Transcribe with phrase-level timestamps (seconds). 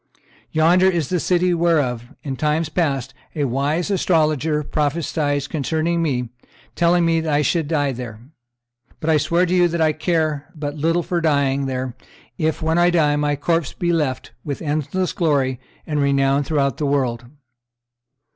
[0.51, 6.29] Yonder is the city whereof, in time past, a wise astrologer prophesied concerning me,
[6.73, 8.19] telling me that I should die there;
[8.99, 11.95] but I swear to you that I care but little for dying there,
[12.35, 16.87] if, when I die, my corpse be left with endless glory and renown throughout the
[16.87, 17.25] world."